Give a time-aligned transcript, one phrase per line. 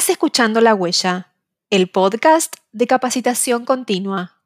[0.00, 1.30] Estás escuchando La Huella,
[1.68, 4.40] el podcast de capacitación continua.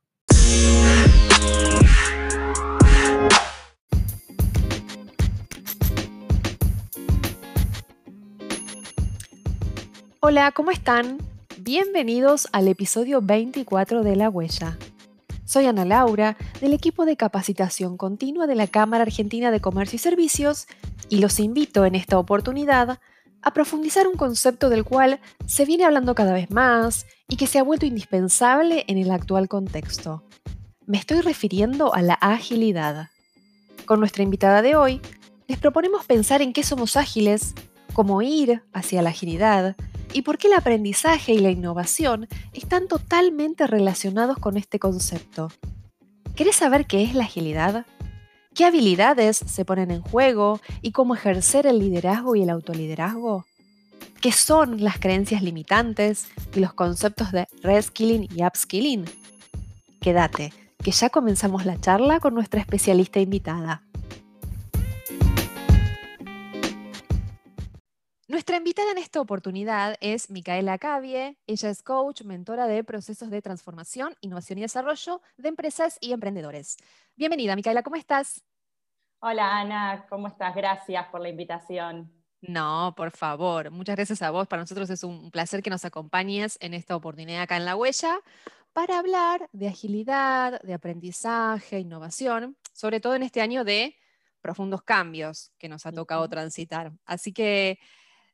[10.18, 11.18] Hola, ¿cómo están?
[11.58, 14.76] Bienvenidos al episodio 24 de La Huella.
[15.44, 20.00] Soy Ana Laura, del equipo de capacitación continua de la Cámara Argentina de Comercio y
[20.00, 20.66] Servicios,
[21.08, 22.98] y los invito en esta oportunidad
[23.44, 27.58] a profundizar un concepto del cual se viene hablando cada vez más y que se
[27.58, 30.24] ha vuelto indispensable en el actual contexto.
[30.86, 33.10] Me estoy refiriendo a la agilidad.
[33.84, 35.00] Con nuestra invitada de hoy,
[35.46, 37.54] les proponemos pensar en qué somos ágiles,
[37.92, 39.76] cómo ir hacia la agilidad
[40.12, 45.50] y por qué el aprendizaje y la innovación están totalmente relacionados con este concepto.
[46.34, 47.84] ¿Querés saber qué es la agilidad?
[48.54, 53.46] ¿Qué habilidades se ponen en juego y cómo ejercer el liderazgo y el autoliderazgo?
[54.20, 59.06] ¿Qué son las creencias limitantes y los conceptos de reskilling y upskilling?
[60.00, 60.52] Quédate,
[60.84, 63.82] que ya comenzamos la charla con nuestra especialista invitada.
[68.44, 71.38] Nuestra invitada en esta oportunidad es Micaela Cavie.
[71.46, 76.76] Ella es coach, mentora de procesos de transformación, innovación y desarrollo de empresas y emprendedores.
[77.16, 78.44] Bienvenida, Micaela, ¿cómo estás?
[79.20, 80.54] Hola, Ana, ¿cómo estás?
[80.54, 82.12] Gracias por la invitación.
[82.42, 84.46] No, por favor, muchas gracias a vos.
[84.46, 88.20] Para nosotros es un placer que nos acompañes en esta oportunidad acá en La Huella
[88.74, 93.96] para hablar de agilidad, de aprendizaje, innovación, sobre todo en este año de
[94.42, 96.92] profundos cambios que nos ha tocado transitar.
[97.06, 97.78] Así que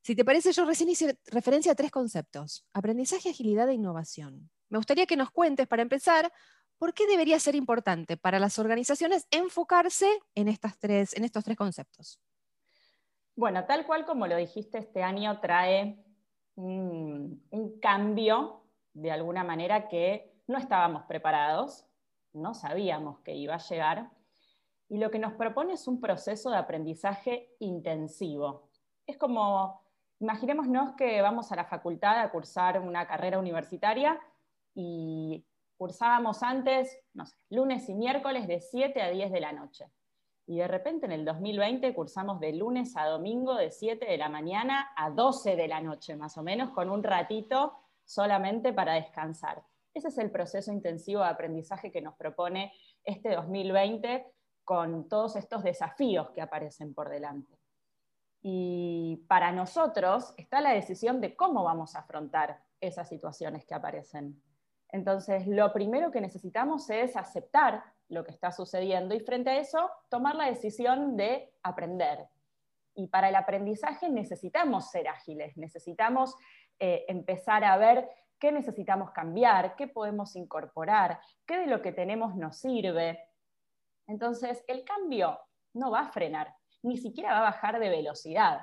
[0.03, 4.51] si te parece, yo recién hice referencia a tres conceptos, aprendizaje, agilidad e innovación.
[4.71, 6.33] Me gustaría que nos cuentes, para empezar,
[6.79, 11.57] por qué debería ser importante para las organizaciones enfocarse en, estas tres, en estos tres
[11.57, 12.19] conceptos.
[13.37, 16.03] Bueno, tal cual como lo dijiste, este año trae
[16.55, 21.87] un, un cambio de alguna manera que no estábamos preparados,
[22.33, 24.11] no sabíamos que iba a llegar,
[24.89, 28.69] y lo que nos propone es un proceso de aprendizaje intensivo.
[29.07, 29.90] Es como
[30.21, 34.21] Imaginémonos que vamos a la facultad a cursar una carrera universitaria
[34.75, 35.47] y
[35.79, 39.87] cursábamos antes, no sé, lunes y miércoles de 7 a 10 de la noche.
[40.47, 44.29] Y de repente en el 2020 cursamos de lunes a domingo de 7 de la
[44.29, 49.63] mañana a 12 de la noche, más o menos, con un ratito solamente para descansar.
[49.95, 54.27] Ese es el proceso intensivo de aprendizaje que nos propone este 2020
[54.65, 57.60] con todos estos desafíos que aparecen por delante.
[58.43, 64.43] Y para nosotros está la decisión de cómo vamos a afrontar esas situaciones que aparecen.
[64.89, 69.91] Entonces, lo primero que necesitamos es aceptar lo que está sucediendo y frente a eso,
[70.09, 72.29] tomar la decisión de aprender.
[72.95, 76.35] Y para el aprendizaje necesitamos ser ágiles, necesitamos
[76.79, 82.35] eh, empezar a ver qué necesitamos cambiar, qué podemos incorporar, qué de lo que tenemos
[82.35, 83.23] nos sirve.
[84.09, 85.39] Entonces, el cambio
[85.75, 86.53] no va a frenar,
[86.83, 88.61] ni siquiera va a bajar de velocidad.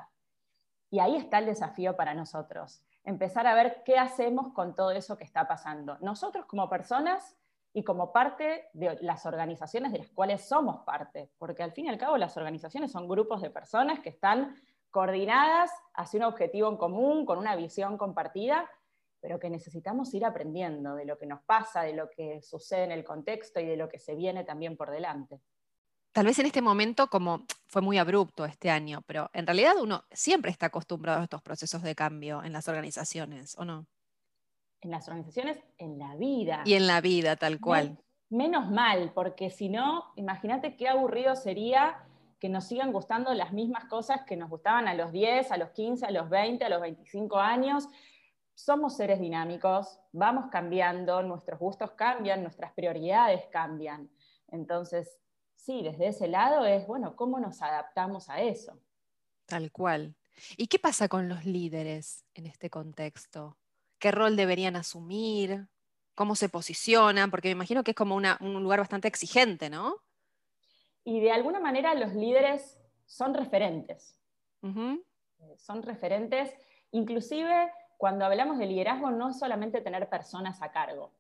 [0.90, 5.18] Y ahí está el desafío para nosotros, empezar a ver qué hacemos con todo eso
[5.18, 5.98] que está pasando.
[6.00, 7.38] Nosotros como personas
[7.74, 11.90] y como parte de las organizaciones de las cuales somos parte, porque al fin y
[11.90, 14.56] al cabo las organizaciones son grupos de personas que están
[14.90, 18.70] coordinadas hacia un objetivo en común, con una visión compartida,
[19.20, 22.92] pero que necesitamos ir aprendiendo de lo que nos pasa, de lo que sucede en
[22.92, 25.42] el contexto y de lo que se viene también por delante
[26.18, 30.04] tal vez en este momento, como fue muy abrupto este año, pero en realidad uno
[30.12, 33.86] siempre está acostumbrado a estos procesos de cambio en las organizaciones, ¿o no?
[34.82, 36.64] En las organizaciones, en la vida.
[36.66, 38.00] Y en la vida, tal cual.
[38.32, 42.04] Menos mal, porque si no, imagínate qué aburrido sería
[42.40, 45.70] que nos sigan gustando las mismas cosas que nos gustaban a los 10, a los
[45.70, 47.88] 15, a los 20, a los 25 años.
[48.56, 54.10] Somos seres dinámicos, vamos cambiando, nuestros gustos cambian, nuestras prioridades cambian.
[54.48, 55.20] Entonces,
[55.58, 58.80] sí, desde ese lado es, bueno, ¿cómo nos adaptamos a eso?
[59.46, 60.16] Tal cual.
[60.56, 63.58] ¿Y qué pasa con los líderes en este contexto?
[64.00, 65.68] ¿Qué rol deberían asumir?
[66.16, 67.32] ¿Cómo se posicionan?
[67.32, 69.98] Porque me imagino que es como un lugar bastante exigente, ¿no?
[71.04, 74.20] Y de alguna manera los líderes son referentes.
[74.64, 76.54] Eh, son referentes,
[76.92, 81.14] inclusive cuando hablamos de liderazgo no es solamente tener personas a cargo,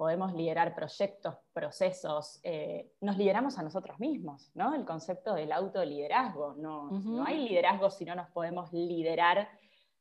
[0.00, 4.74] podemos liderar proyectos, procesos, eh, nos lideramos a nosotros mismos, ¿no?
[4.74, 6.54] El concepto del autoliderazgo.
[6.54, 9.50] No, no hay liderazgo si no nos podemos liderar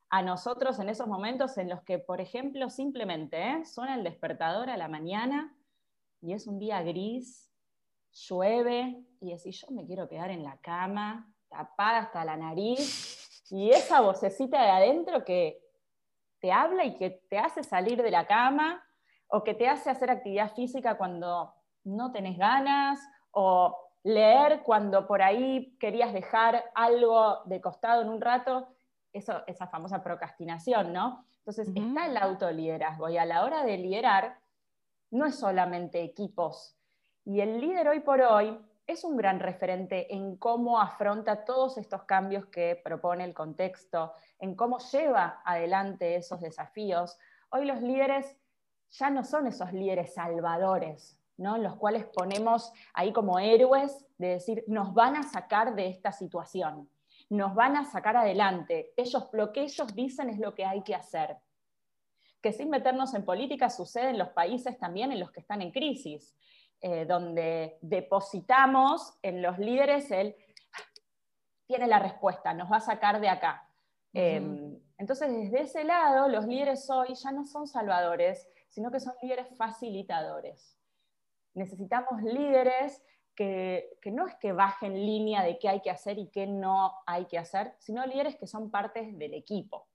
[0.10, 3.66] a nosotros en esos momentos en los que, por ejemplo, simplemente ¿eh?
[3.66, 5.54] suena el despertador a la mañana
[6.22, 7.52] y es un día gris,
[8.13, 13.72] llueve y decís, yo me quiero quedar en la cama, tapada hasta la nariz, y
[13.72, 15.62] esa vocecita de adentro que
[16.40, 18.81] te habla y que te hace salir de la cama
[19.30, 21.54] o que te hace hacer actividad física cuando
[21.84, 23.00] no tenés ganas
[23.31, 28.68] o leer cuando por ahí querías dejar algo de costado en un rato,
[29.14, 31.26] eso, esa famosa procrastinación, ¿no?
[31.40, 34.38] Entonces está el autoliderazgo y a la hora de liderar
[35.12, 36.76] no es solamente equipos.
[37.26, 42.04] Y el líder hoy por hoy es un gran referente en cómo afronta todos estos
[42.04, 47.18] cambios que propone el contexto, en cómo lleva adelante esos desafíos.
[47.52, 48.36] Hoy los líderes
[48.91, 51.57] ya no son esos líderes salvadores, ¿no?
[51.57, 56.89] los cuales ponemos ahí como héroes de decir, nos van a sacar de esta situación,
[57.30, 58.94] nos van a sacar adelante.
[58.97, 61.38] Ellos, lo que ellos dicen es lo que hay que hacer.
[62.41, 65.71] Que sin meternos en política sucede en los países también en los que están en
[65.71, 66.35] crisis.
[66.81, 70.33] Eh, donde depositamos en los líderes el
[71.68, 73.68] tiene la respuesta, nos va a sacar de acá.
[74.13, 79.13] Em, entonces, desde ese lado, los líderes hoy ya no son salvadores, sino que son
[79.21, 80.77] líderes facilitadores.
[81.54, 83.04] Necesitamos líderes
[83.36, 86.94] que, que, no es que bajen línea de qué hay que hacer y qué no
[87.06, 89.88] hay que hacer, sino líderes que son partes del equipo,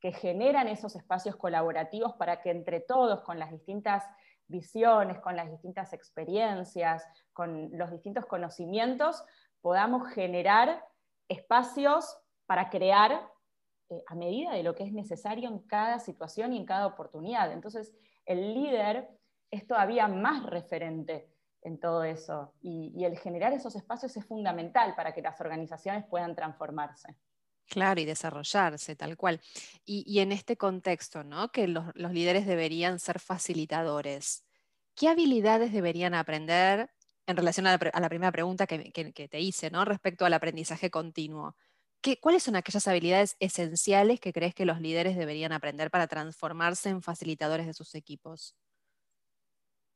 [0.00, 4.04] que generan esos espacios colaborativos para que entre todos, con las distintas
[4.48, 9.24] visiones, con las distintas experiencias, con los distintos conocimientos,
[9.60, 10.84] podamos generar
[11.28, 13.31] espacios para crear
[13.92, 17.52] eh, a medida de lo que es necesario en cada situación y en cada oportunidad.
[17.52, 17.92] Entonces,
[18.24, 19.08] el líder
[19.50, 21.28] es todavía más referente
[21.60, 26.34] en todo eso y, el generar esos espacios es fundamental para que las organizaciones puedan
[26.34, 27.14] transformarse.
[27.68, 29.40] Claro, y desarrollarse, tal cual.
[29.84, 31.50] Y, en este contexto, ¿no?
[31.50, 34.44] Que los, líderes deberían ser facilitadores.
[34.94, 36.90] ¿Qué habilidades deberían aprender
[37.26, 39.84] en relación a la, primera pregunta que, te hice, ¿no?
[39.84, 41.56] Respecto al aprendizaje continuo.
[42.02, 46.88] ¿Qué, ¿Cuáles son aquellas habilidades esenciales que crees que los líderes deberían aprender para transformarse
[46.88, 48.56] en facilitadores de sus equipos?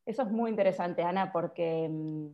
[0.07, 2.29] Eso es muy interesante, Ana, porque mm,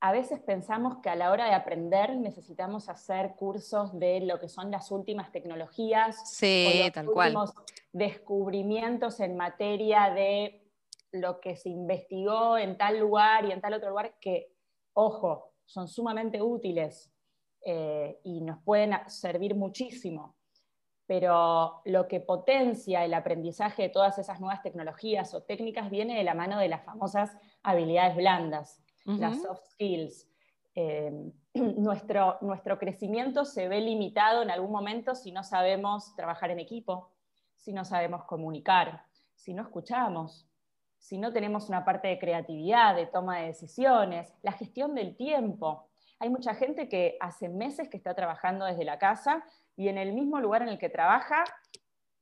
[0.00, 4.48] a veces pensamos que a la hora de aprender necesitamos hacer cursos de lo que
[4.48, 7.54] son las últimas tecnologías, sí, los últimos
[7.92, 10.68] descubrimientos en materia de
[11.12, 14.52] lo que se investigó en tal lugar y en tal otro lugar, que,
[14.94, 17.11] ojo, son sumamente útiles
[17.64, 20.36] eh, y nos pueden servir muchísimo.
[21.06, 26.24] Pero lo que potencia el aprendizaje de todas esas nuevas tecnologías o técnicas viene de
[26.24, 30.28] la mano de las famosas habilidades blandas las soft skills.
[30.74, 36.60] Eh, nuestro, nuestro crecimiento se ve limitado en algún momento si no sabemos trabajar en
[36.60, 37.10] equipo,
[37.56, 39.04] si no sabemos comunicar,
[39.34, 40.48] si no escuchamos,
[40.98, 45.88] si no tenemos una parte de creatividad, de toma de decisiones, la gestión del tiempo.
[46.22, 50.12] Hay mucha gente que hace meses que está trabajando desde la casa y en el
[50.12, 51.42] mismo lugar en el que trabaja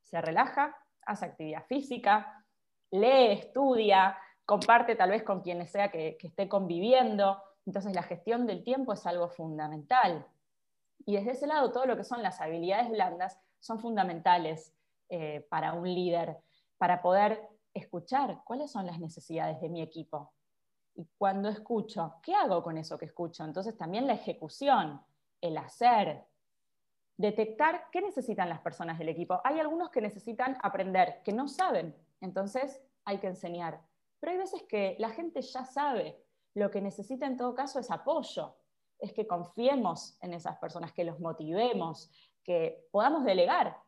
[0.04, 0.74] se relaja,
[1.04, 2.42] hace actividad física,
[2.90, 4.16] lee, estudia,
[4.46, 7.42] comparte tal vez con quienes sea que, esté conviviendo.
[7.66, 10.26] Entonces la gestión del tiempo es algo fundamental.
[11.04, 14.74] Y desde ese lado, todo lo que son las habilidades blandas son fundamentales
[15.10, 16.38] eh, para un líder,
[16.78, 20.32] para poder escuchar cuáles son las necesidades de mi equipo.
[20.94, 23.44] Y cuando escucho, ¿qué hago con eso que escucho?
[23.44, 25.00] Entonces también la ejecución,
[25.40, 26.26] el hacer,
[27.16, 29.40] detectar qué necesitan las personas del equipo.
[29.44, 33.80] Hay algunos que necesitan aprender, que no saben, entonces hay que enseñar.
[34.18, 36.22] Pero hay veces que la gente ya sabe,
[36.54, 38.56] lo que necesita en todo caso es apoyo,
[38.98, 42.10] es que confiemos en esas personas, que los motivemos,
[42.42, 43.78] que podamos delegar,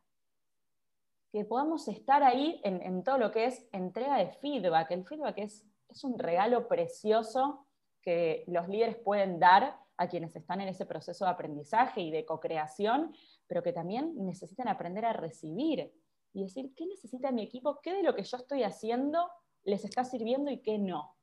[1.32, 4.90] que podamos estar ahí en, todo lo que es entrega de feedback.
[4.90, 7.66] El feedback es, es un regalo precioso
[8.00, 12.25] que los líderes pueden dar a quienes están en ese proceso de aprendizaje y de
[12.25, 13.14] co-creación,
[13.46, 15.92] pero que también necesitan aprender a recibir
[16.32, 17.80] y decir, ¿qué necesita mi equipo?
[17.80, 19.28] ¿Qué de lo que yo estoy haciendo
[19.64, 21.16] les está sirviendo y qué no.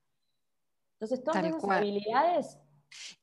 [0.93, 2.59] Entonces, todas esas habilidades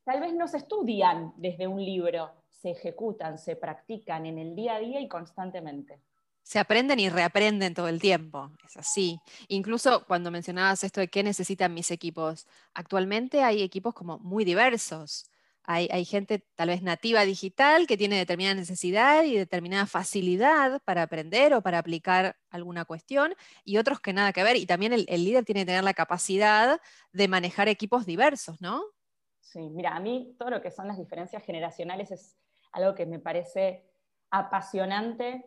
[0.05, 4.77] tal vez no se estudian desde un libro, se ejecutan, se practican en el día
[4.77, 6.01] a día y constantemente.
[6.47, 9.19] Se aprenden y reaprenden todo el tiempo, es así.
[9.49, 15.29] Incluso cuando mencionabas esto de qué necesitan mis equipos, actualmente hay equipos como muy diversos.
[15.65, 21.53] Hay, gente tal vez nativa digital que tiene determinada necesidad y determinada facilidad para aprender
[21.53, 23.35] o para aplicar alguna cuestión,
[23.65, 24.55] y otros que nada que ver.
[24.55, 28.85] Y también el, líder tiene que tener la capacidad de manejar equipos diversos, ¿no?
[29.41, 32.37] Sí, mira, a mí todo lo que son las diferencias generacionales es
[32.71, 33.83] algo que me parece
[34.31, 35.45] apasionante,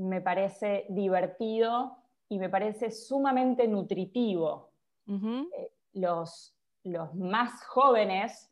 [0.00, 1.96] me parece divertido
[2.28, 4.70] y me parece sumamente nutritivo.
[5.06, 6.54] Eh, los,
[6.84, 8.50] los más jóvenes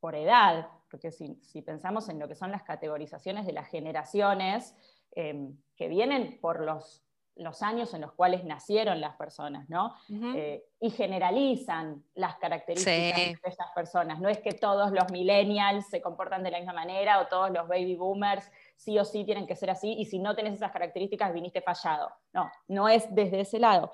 [0.00, 4.74] por edad, porque si, pensamos en lo que son las categorizaciones de las generaciones,
[5.12, 7.04] em, que vienen por los,
[7.38, 9.94] los, años en los cuales nacieron las personas, ¿no?
[10.08, 14.20] Eh, y generalizan las características de esas personas.
[14.20, 17.66] No es que todos los millennials se comportan de la misma manera o todos los
[17.68, 21.32] baby boomers sí o sí tienen que ser así y si no tenés esas características
[21.32, 22.10] viniste fallado.
[22.32, 23.90] No, no es desde ese lado.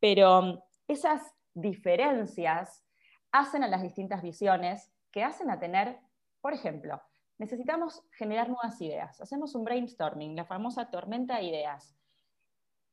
[0.00, 1.22] Pero em, esas
[1.54, 2.84] diferencias
[3.30, 5.98] hacen a las distintas visiones que hacen a tener,
[6.40, 7.00] por ejemplo,
[7.38, 9.20] necesitamos generar nuevas ideas.
[9.20, 11.96] Hacemos un brainstorming, la famosa tormenta de ideas.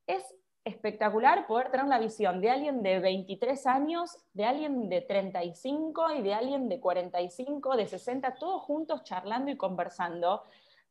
[0.09, 6.13] Es espectacular poder tener la visión de alguien de 23 años, de alguien de 35
[6.15, 10.41] y de alguien de 45, de 60, todos juntos charlando y conversando,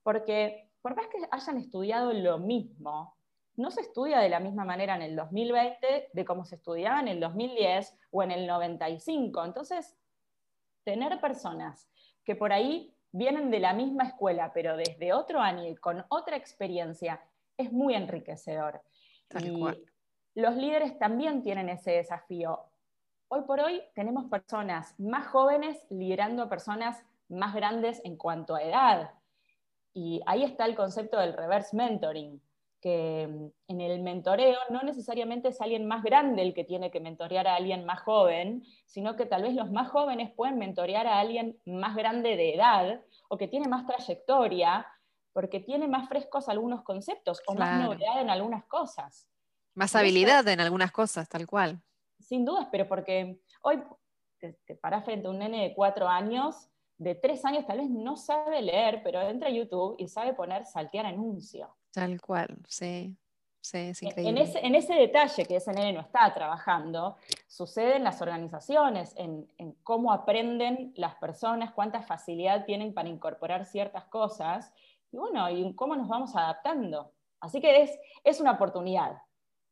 [0.04, 3.16] porque por más que hayan estudiado lo mismo,
[3.56, 7.08] no se estudia de la misma manera en el 2020 de cómo se estudiaba en
[7.08, 9.44] el 2010 o en el 95.
[9.44, 9.96] Entonces,
[10.84, 11.90] tener personas
[12.22, 16.36] que por ahí vienen de la misma escuela, pero desde otro año y con otra
[16.36, 17.20] experiencia,
[17.56, 18.80] es muy enriquecedor.
[19.40, 22.60] Y los líderes también tienen ese desafío.
[23.28, 28.62] Hoy por hoy tenemos personas más jóvenes liderando a personas más grandes en cuanto a
[28.62, 29.10] edad.
[29.92, 32.40] Y ahí está el concepto del reverse mentoring
[32.80, 37.00] que mm, en el mentoreo no necesariamente es alguien más grande el que tiene que
[37.00, 41.18] mentorear a alguien más joven, sino que tal vez los más jóvenes pueden mentorear a
[41.18, 44.86] alguien más grande de edad o que tiene más trayectoria,
[45.38, 49.28] porque tiene más frescos algunos conceptos o más novedad en algunas cosas.
[49.76, 51.80] Más habilidad en algunas cosas, tal cual.
[52.18, 53.80] Sin dudas, pero porque hoy
[54.40, 57.88] te, te parás frente a un nene de cuatro años, de tres años tal vez
[57.88, 61.72] no sabe leer, pero entra a YouTube y sabe poner saltear anuncio.
[61.92, 63.16] Tal cual, sí.
[63.60, 64.30] Sí, es increíble.
[64.30, 67.16] En ese, en ese, detalle que ese nene no está trabajando,
[67.46, 69.46] sucede en las organizaciones, en,
[69.82, 74.72] cómo aprenden las personas, cuánta facilidad tienen para incorporar ciertas cosas,
[75.10, 77.12] y bueno, y cómo nos vamos adaptando.
[77.40, 79.18] Así que es, es una oportunidad.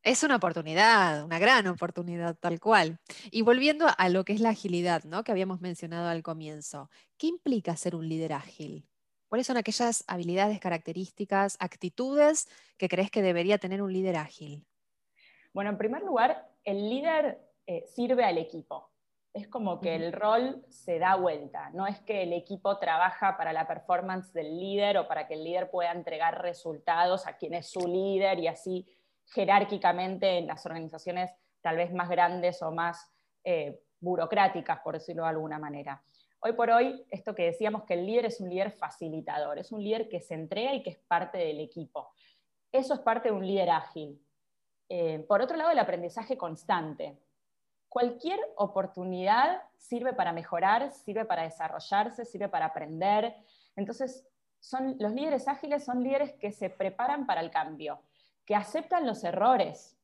[0.03, 3.01] Es una oportunidad, una gran oportunidad, tal cual.
[3.33, 5.25] Y volviendo a lo que es la agilidad, ¿no?
[5.25, 8.89] que habíamos mencionado al comienzo, ¿qué implica ser un líder ágil?
[9.29, 14.65] ¿Cuáles son aquellas habilidades, características, actitudes que crees que debería tener un líder ágil?
[15.53, 18.93] Bueno, en primer lugar, el líder eh, sirve al equipo.
[19.37, 21.69] Es como que el rol se da vuelta.
[21.75, 25.45] No es que el equipo trabaja para la performance del líder o para que el
[25.45, 28.87] líder pueda entregar resultados a quien es su líder y así
[29.27, 33.13] jerárquicamente en las organizaciones tal vez más grandes o más
[33.45, 36.03] eh, burocráticas, por decirlo de alguna manera.
[36.41, 39.85] Hoy por hoy, esto que decíamos que el líder es un líder facilitador, es un
[39.85, 42.09] líder que se entrega y que es parte del equipo.
[42.73, 44.19] Eso es parte de un líder ágil.
[44.89, 47.19] Eh, por otro lado, el aprendizaje constante.
[47.97, 53.35] Cualquier oportunidad sirve para mejorar, sirve para desarrollarse, sirve para aprender.
[53.75, 54.29] Entonces,
[54.61, 58.03] son, los líderes ágiles son líderes que se preparan para el cambio,
[58.45, 59.97] que aceptan los errores.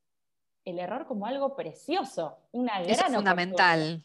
[0.65, 4.03] El error como algo precioso, una gran es fundamental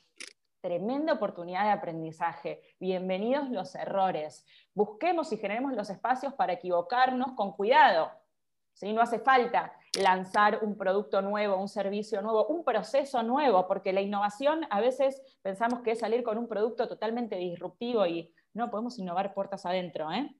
[0.60, 2.60] tremenda oportunidad de aprendizaje.
[2.78, 4.44] Bienvenidos los errores.
[4.74, 8.10] Busquemos y generemos los espacios para equivocarnos con cuidado.
[8.74, 13.92] Si No hace falta lanzar un producto nuevo, un servicio nuevo, un proceso nuevo, porque
[13.92, 18.70] la innovación a veces pensamos que es salir con un producto totalmente disruptivo y no
[18.70, 20.12] podemos innovar puertas adentro.
[20.12, 20.34] ¿eh?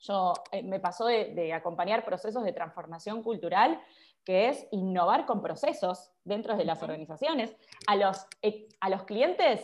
[0.00, 3.80] Yo eh, me pasó de acompañar procesos de transformación cultural
[4.24, 7.54] que es innovar con procesos dentro de las organizaciones.
[7.86, 9.60] A los, eh, a los clientes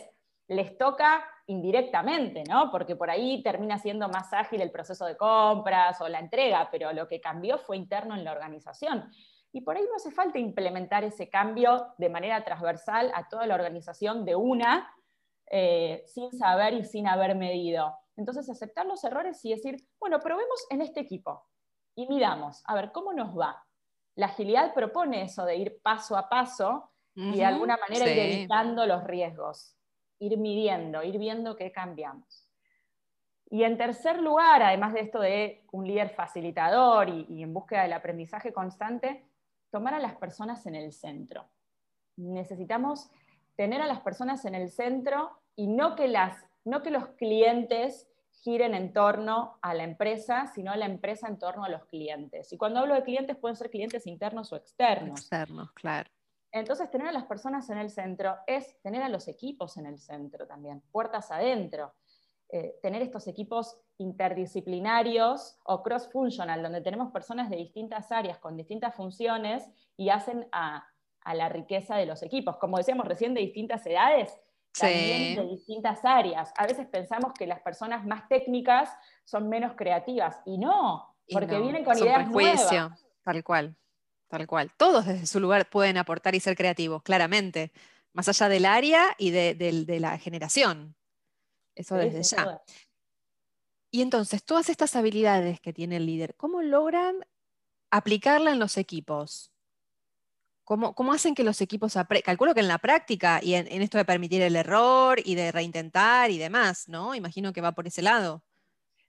[0.47, 2.69] les toca indirectamente, ¿no?
[2.71, 6.91] Porque por ahí termina siendo más ágil el proceso de compras o la entrega, pero
[6.93, 9.11] lo que cambió fue interno en la organización.
[9.53, 13.55] Y por ahí no hace falta implementar ese cambio de manera transversal a toda la
[13.55, 14.93] organización de una,
[15.49, 17.93] eh, sin saber y sin haber medido.
[18.15, 21.45] Entonces, aceptar los errores y decir, bueno, probemos en este equipo
[21.95, 23.63] y midamos, a ver, ¿cómo nos va?
[24.15, 28.85] La agilidad propone eso de ir paso a paso y de alguna manera ir evitando
[28.85, 29.75] los riesgos,
[30.21, 32.47] ir midiendo, ir viendo qué cambiamos.
[33.49, 37.93] Y en tercer lugar, además de esto de un líder facilitador y, en búsqueda del
[37.93, 39.25] aprendizaje constante,
[39.71, 41.45] tomar a las personas en el centro.
[42.15, 43.09] Necesitamos
[43.57, 48.07] tener a las personas en el centro y no que, las, no que los clientes
[48.43, 52.53] giren en torno a la empresa, sino la empresa en torno a los clientes.
[52.53, 55.19] Y cuando hablo de clientes, pueden ser clientes internos o externos.
[55.19, 56.09] Externos, claro.
[56.51, 59.99] Entonces, tener a las personas en el centro es tener a los equipos en el
[59.99, 61.93] centro también, puertas adentro.
[62.53, 68.93] Eh, tener estos equipos interdisciplinarios o cross-functional, donde tenemos personas de distintas áreas con distintas
[68.93, 70.85] funciones y hacen a,
[71.21, 72.57] a la riqueza de los equipos.
[72.57, 74.37] Como decíamos recién, de distintas edades,
[74.77, 76.53] también de distintas áreas.
[76.57, 78.89] A veces pensamos que las personas más técnicas
[79.23, 82.69] son menos creativas y no, porque vienen con ideas nuevas.
[83.23, 83.77] Tal cual,
[84.31, 84.71] tal cual.
[84.77, 87.73] Todos desde su lugar pueden aportar y ser creativos, claramente,
[88.13, 90.95] más allá del área y de, la generación.
[91.75, 92.61] Eso desde ya.
[93.91, 97.17] Y entonces, todas estas habilidades que tiene el líder, ¿cómo logran
[97.89, 99.51] aplicarla en los equipos?
[100.63, 102.23] ¿Cómo, hacen que los equipos aprendan?
[102.23, 106.31] Calculo que en la práctica y en, esto de permitir el error y de reintentar
[106.31, 107.13] y demás, ¿no?
[107.15, 108.41] Imagino que va por ese lado.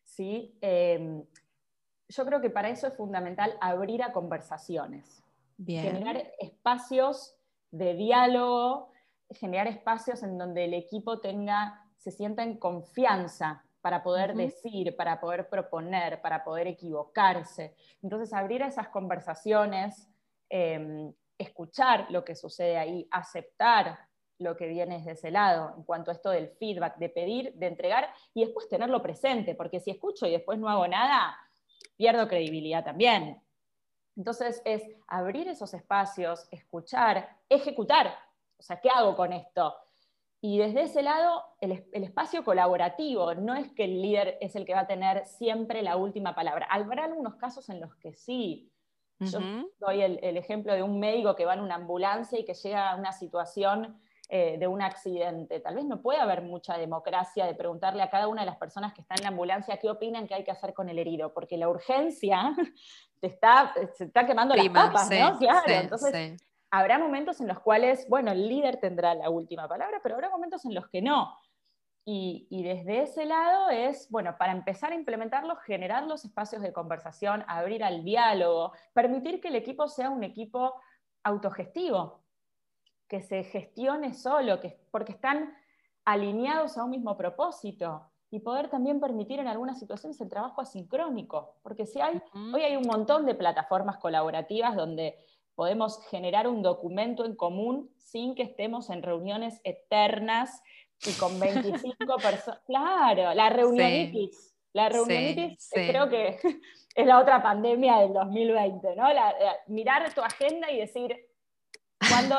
[0.03, 1.25] Sí, em,
[2.13, 5.23] yo creo que para eso es fundamental abrir a conversaciones,
[5.65, 7.35] generar espacios
[7.71, 8.91] de diálogo,
[9.31, 15.21] generar espacios en donde el equipo tenga, se sienta en confianza para poder decir, para
[15.21, 17.75] poder proponer, para poder equivocarse.
[18.03, 20.09] Entonces, abrir esas conversaciones,
[20.51, 23.99] em, escuchar lo que sucede ahí, aceptar
[24.39, 27.69] lo que viene desde ese lado, en cuanto a esto del feedback, de pedir, de
[27.69, 31.37] entregar y después tenerlo presente, porque si escucho y después no hago nada,
[31.97, 33.43] pierdo credibilidad también.
[34.17, 38.15] Entonces es abrir esos espacios, escuchar, ejecutar.
[38.59, 39.75] O sea, ¿qué hago con esto?
[40.41, 44.75] Y desde ese lado, el, espacio colaborativo, no es que el líder es el que
[44.75, 46.67] va a tener siempre la última palabra.
[46.69, 48.69] Habrá algunos casos en los que sí.
[49.21, 49.39] Yo
[49.79, 52.91] doy el, el, ejemplo de un médico que va en una ambulancia y que llega
[52.91, 54.03] a una situación
[54.35, 55.61] eh, de un accidente.
[55.61, 58.95] Tal vez no puede haber mucha democracia de preguntarle a cada una de las personas
[58.95, 61.59] que están en la ambulancia qué opinan que hay que hacer con el herido, porque
[61.59, 62.55] la urgencia
[63.21, 65.37] te está, se está quemando las papas, ¿no?
[65.37, 70.15] Claro, entonces habrá momentos en los cuales, bueno, el líder tendrá la última palabra, pero
[70.15, 71.39] habrá momentos en los que no.
[72.07, 76.73] Y, y, desde ese lado es, bueno, para empezar a implementarlo, generar los espacios de
[76.73, 80.81] conversación, abrir al diálogo, permitir que el equipo sea un equipo
[81.23, 82.22] autogestivo,
[83.13, 85.55] que se gestione solo, que, porque están
[86.07, 91.57] alineados a un mismo propósito y poder también permitir en algunas situaciones el trabajo asincrónico,
[91.63, 92.23] porque si hay,
[92.55, 95.19] hoy hay un montón de plataformas colaborativas donde
[95.55, 100.63] podemos generar un documento en común sin que estemos en reuniones eternas
[101.07, 102.63] y con 25 personas.
[102.65, 104.57] Claro, la reunionitis.
[104.73, 106.39] La reunionitis creo que
[106.95, 109.05] es la otra pandemia del 2020, ¿no?
[109.67, 111.15] mirar tu agenda y decir,
[112.09, 112.37] ¿Cuándo,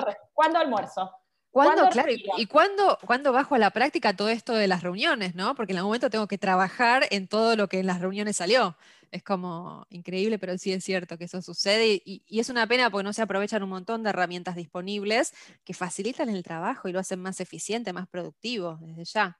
[0.55, 1.11] almuerzo?
[1.53, 5.53] ¿Cuándo, claro, y, cuándo, bajo a la práctica todo esto de las reuniones, ¿no?
[5.53, 8.75] Porque en algún momento tengo que trabajar en todo lo que en las reuniones salió.
[9.11, 13.03] Es como increíble, pero sí es cierto que eso sucede y, es una pena porque
[13.03, 15.31] no se aprovechan un montón de herramientas disponibles
[15.63, 19.39] que facilitan el trabajo y lo hacen más eficiente, más productivo desde ya.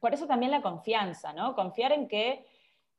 [0.00, 1.54] Por eso también la confianza, ¿no?
[1.54, 2.46] Confiar en que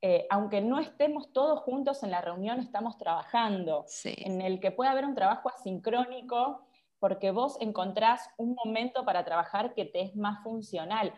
[0.06, 4.92] eh, aunque no estemos todos juntos en la reunión, estamos trabajando, en el que puede
[4.92, 6.68] haber un trabajo asincrónico,
[7.04, 11.14] porque vos encontrás un momento para trabajar que te es más funcional.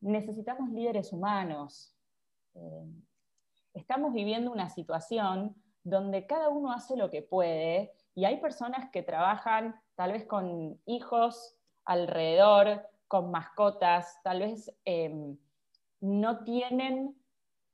[0.00, 1.94] Necesitamos líderes humanos.
[2.54, 2.84] Eh,
[3.72, 9.04] estamos viviendo una situación donde cada uno hace lo que puede y hay personas que
[9.04, 15.38] trabajan tal vez con hijos alrededor, con mascotas, tal vez em,
[16.00, 17.14] no tienen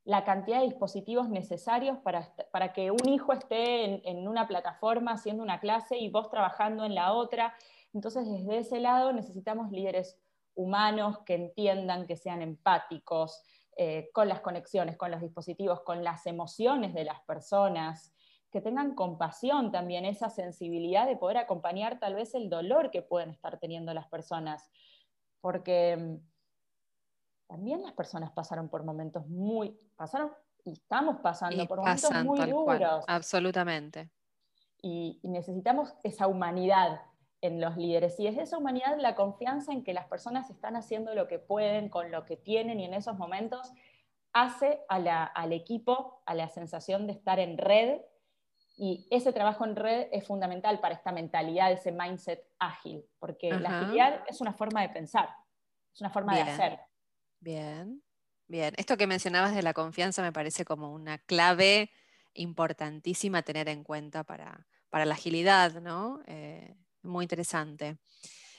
[0.06, 5.42] la cantidad de dispositivos necesarios para, para que un hijo esté en, una plataforma haciendo
[5.42, 7.56] una clase y vos trabajando en la otra.
[7.92, 10.16] Entonces, desde ese lado necesitamos líderes
[10.54, 13.42] humanos que entiendan, que sean empáticos
[13.76, 18.14] eh, con las conexiones, con los dispositivos, con las emociones de las personas,
[18.52, 23.30] que tengan compasión también, esa sensibilidad de poder acompañar tal vez el dolor que pueden
[23.30, 24.70] estar teniendo las personas.
[25.40, 26.35] Porque mm,
[27.46, 30.32] también las personas pasaron por momentos muy, pasaron
[30.64, 33.04] y estamos pasando por momentos muy duros.
[33.06, 34.10] absolutamente.
[34.82, 37.00] Y, necesitamos esa humanidad
[37.40, 38.18] en los líderes.
[38.18, 41.88] Y es esa humanidad la confianza en que las personas están haciendo lo que pueden
[41.88, 43.72] con lo que tienen y en esos momentos
[44.32, 48.00] hace al equipo a la sensación de estar en red
[48.76, 53.80] y ese trabajo en red es fundamental para esta mentalidad, ese mindset ágil, porque la
[53.80, 55.30] agilidad es una forma de pensar,
[55.94, 56.80] es una forma de hacer.
[57.46, 58.02] Bien,
[58.48, 58.74] bien.
[58.76, 61.92] Esto que mencionabas de la confianza me parece como una clave
[62.34, 66.22] importantísima a tener en cuenta para, la agilidad, ¿no?
[66.26, 67.98] Eh, muy interesante.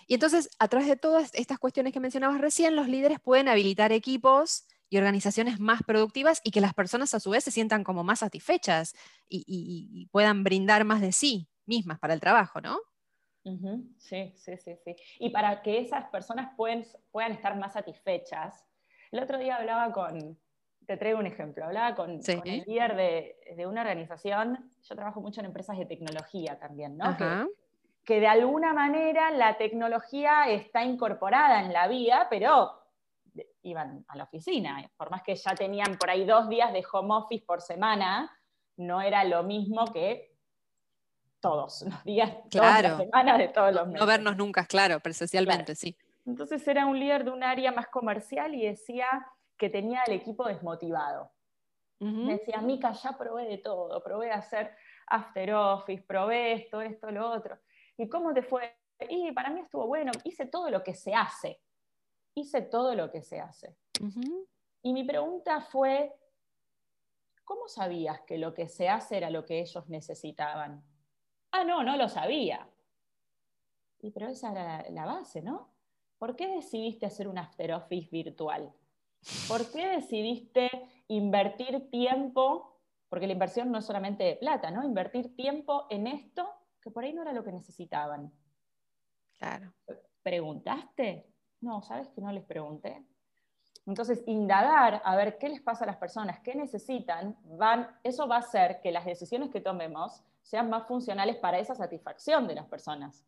[0.07, 3.91] Y entonces, a través de todas estas cuestiones que mencionabas recién, los líderes pueden habilitar
[3.91, 8.05] equipos y organizaciones más productivas y que las personas a su vez se sientan como
[8.05, 8.95] más satisfechas
[9.27, 12.79] y, puedan brindar más de sí mismas para el trabajo, ¿no?
[13.97, 14.95] Sí, sí, sí, sí.
[15.19, 18.65] Y para que esas personas puedan estar más satisfechas,
[19.11, 20.37] el otro día hablaba con,
[20.85, 25.47] te traigo un ejemplo, hablaba con, el líder de, una organización, yo trabajo mucho en
[25.47, 27.15] empresas de tecnología también, ¿no?
[27.17, 27.45] Que,
[28.03, 32.71] que de alguna manera la tecnología está incorporada en la vida, pero
[33.63, 34.89] iban a la oficina.
[34.95, 38.31] Por más que ya tenían por ahí dos días de home office por semana,
[38.77, 40.33] no era lo mismo que
[41.39, 42.49] todos los días, claro.
[42.49, 43.99] todas las semanas de todos los meses.
[43.99, 45.97] No vernos nunca, claro, presencialmente, sí.
[46.27, 49.07] Entonces era un líder de un área más comercial y decía
[49.57, 51.31] que tenía el equipo desmotivado.
[51.99, 54.75] Me decía, Mica, ya probé de todo, probé hacer
[55.07, 57.57] after office, probé esto, esto, lo otro.
[57.97, 58.77] ¿Y cómo te fue?
[59.09, 61.59] Y para mí estuvo bueno, hice todo lo que se hace.
[62.35, 63.75] Hice todo lo que se hace.
[64.83, 66.13] Y mi pregunta fue,
[67.43, 70.83] ¿cómo sabías que lo que se hace era lo que ellos necesitaban?
[71.51, 72.69] Ah, no, no lo sabía.
[74.01, 75.76] Y pero esa era la base, ¿no?
[76.17, 78.73] ¿Por qué decidiste hacer un after office virtual?
[79.47, 80.69] ¿Por qué decidiste
[81.07, 82.79] invertir tiempo?
[83.09, 84.83] Porque la inversión no es solamente de plata, ¿no?
[84.83, 86.47] Invertir tiempo en esto
[86.81, 88.31] que por ahí no era lo que necesitaban.
[89.37, 89.73] Claro.
[90.23, 91.31] ¿Preguntaste?
[91.61, 93.05] No, ¿sabes que no les pregunté?
[93.85, 98.37] Entonces, indagar a ver qué les pasa a las personas, qué necesitan, van, eso va
[98.37, 102.65] a hacer que las decisiones que tomemos sean más funcionales para esa satisfacción de las
[102.65, 103.25] personas.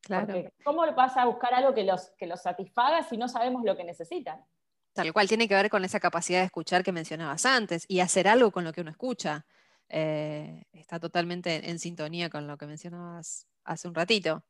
[0.00, 0.26] Claro.
[0.26, 3.76] Porque ¿cómo vas a buscar algo que los, que los satisfaga si no sabemos lo
[3.76, 4.44] que necesitan?
[4.92, 8.26] Tal cual, tiene que ver con esa capacidad de escuchar que mencionabas antes y hacer
[8.26, 9.46] algo con lo que uno escucha.
[9.88, 14.44] Eh, está totalmente en sintonía con lo que mencionabas hace un ratito.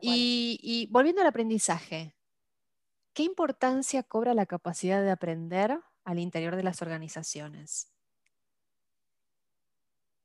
[0.00, 2.14] y volviendo al aprendizaje,
[3.14, 7.92] ¿Qué importancia cobra la capacidad de aprender al interior de las organizaciones?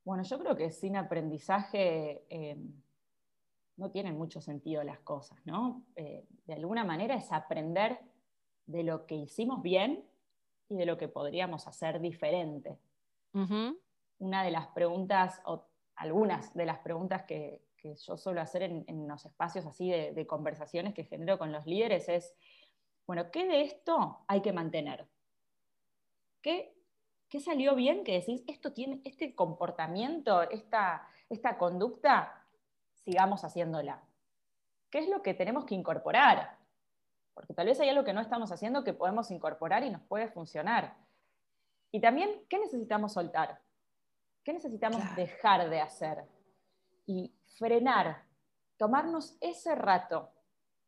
[0.02, 2.56] Bueno, yo creo que sin aprendizaje eh,
[3.80, 5.82] no tienen mucho sentido las cosas, ¿no?
[5.96, 7.98] Eh, de alguna manera es aprender
[8.66, 10.04] de lo que hicimos bien
[10.68, 12.78] y de lo que podríamos hacer diferente.
[14.18, 15.64] Una de las preguntas, o
[15.96, 20.92] algunas de las preguntas que, yo suelo hacer en, los espacios así de, de, conversaciones
[20.92, 22.34] que genero con los líderes es,
[23.06, 25.08] bueno, ¿qué de esto hay que mantener?
[26.42, 26.76] ¿Qué,
[27.40, 32.39] salió bien que decís, esto tiene, este comportamiento, esta, esta conducta,
[33.04, 34.02] sigamos haciéndola?
[34.90, 36.56] ¿Qué es lo que tenemos que incorporar?
[37.34, 40.28] Porque tal vez hay algo que no estamos haciendo que podemos incorporar y nos puede
[40.28, 40.96] funcionar.
[41.92, 43.60] Y también, ¿qué necesitamos soltar?
[44.44, 46.24] ¿Qué necesitamos dejar de hacer?
[47.06, 48.24] Y frenar,
[48.76, 50.30] tomarnos ese rato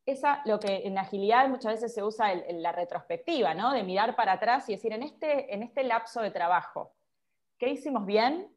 [0.07, 3.72] esa, lo que en agilidad muchas veces se usa en la retrospectiva, ¿no?
[3.72, 6.92] de mirar para atrás y decir, en este, en este lapso de trabajo,
[7.59, 8.48] ¿qué hicimos bien?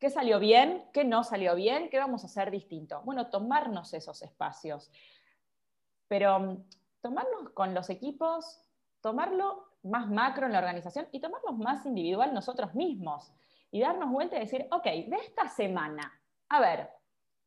[0.00, 0.84] ¿Qué salió bien?
[0.92, 1.88] ¿Qué no salió bien?
[1.90, 3.02] ¿Qué vamos a hacer distinto?
[3.04, 4.90] Bueno, tomarnos esos espacios.
[6.08, 6.64] Pero mm,
[7.00, 8.62] tomarnos con los equipos,
[9.00, 13.32] tomarlo más macro en la organización y tomarnos más individual nosotros mismos.
[13.70, 16.90] Y darnos vuelta y decir, ok, de esta semana, a ver,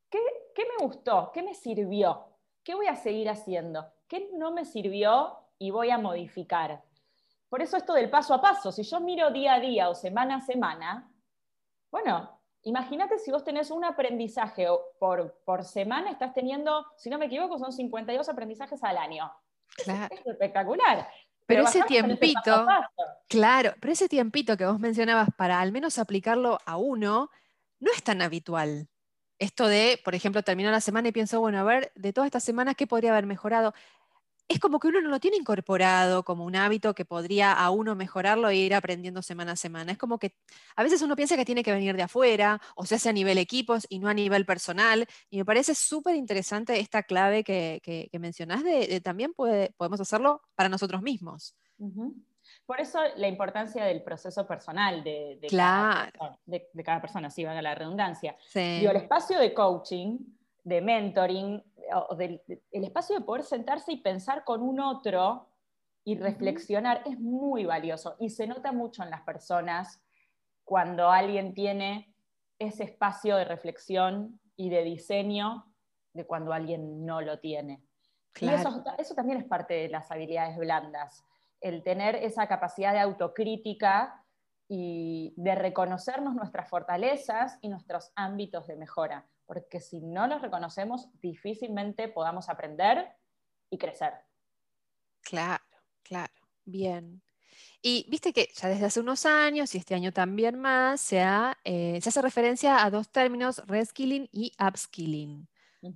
[0.10, 0.20] ¿qué,
[0.56, 1.32] qué me gustó?
[1.34, 2.34] ¿Qué me sirvió?
[2.64, 3.92] ¿qué voy a seguir haciendo?
[4.08, 6.84] ¿Qué no me sirvió y voy a modificar?
[7.50, 10.38] Por eso esto del paso a paso, si yo miro día a día o semana
[10.38, 11.12] a semana,
[11.92, 14.68] bueno, imagínate si vos tenés un aprendizaje
[15.00, 19.32] por, por semana, estás teniendo, si no me equivoco, son 52 aprendizajes al año.
[19.84, 20.14] Claro.
[20.14, 21.08] Es espectacular.
[21.46, 22.66] Pero, ese tiempito,
[23.28, 27.30] claro, pero ese tiempito que vos mencionabas para al menos aplicarlo a uno,
[27.80, 28.88] no es tan habitual
[29.44, 32.44] esto de, por ejemplo, terminó la semana y pienso, bueno, a ver, de todas estas
[32.44, 33.74] semanas, ¿qué podría haber mejorado?
[34.48, 37.96] Es como que uno no lo tiene incorporado como un hábito que podría a uno
[37.96, 39.94] mejorarlo e ir aprendiendo semana a semana.
[39.94, 40.36] Es como que
[40.76, 43.38] a veces uno piensa que tiene que venir de afuera o se hace a nivel
[43.38, 45.08] equipos y no a nivel personal.
[45.30, 50.70] Y me parece súper interesante esta clave que, que, mencionás de, también podemos hacerlo para
[50.70, 51.56] nosotros mismos.
[52.66, 57.62] Por eso la importancia del proceso personal de, cada, persona, de, cada persona, sí, valga
[57.62, 58.36] la redundancia.
[58.54, 60.20] el espacio de coaching,
[60.64, 61.62] de mentoring,
[62.18, 65.50] el espacio de poder sentarse y pensar con un otro
[66.04, 70.02] y reflexionar es muy valioso y se nota mucho en las personas
[70.64, 72.14] cuando alguien tiene
[72.60, 75.66] ese espacio de reflexión y de diseño
[76.14, 77.84] de cuando alguien no lo tiene.
[78.40, 81.26] Y eso, eso también es parte de las habilidades blandas
[81.64, 84.22] el tener esa capacidad de autocrítica
[84.68, 91.10] y de reconocernos nuestras fortalezas y nuestros ámbitos de mejora, porque si no los reconocemos,
[91.20, 93.10] difícilmente podamos aprender
[93.70, 94.14] y crecer.
[95.22, 95.64] Claro,
[96.04, 96.34] claro,
[96.66, 97.22] bien.
[97.82, 101.22] Y viste que ya desde hace unos años, y este año también más, se,
[101.64, 105.48] eh, se hace referencia a dos términos, reskilling y upskilling.